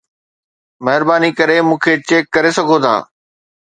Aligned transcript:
مهرباني 0.85 1.29
ڪري 1.37 1.57
مون 1.67 1.77
کي 1.83 1.93
چيڪ 2.07 2.23
ڪري 2.35 2.51
سگهو 2.57 2.77
ٿا 2.83 2.95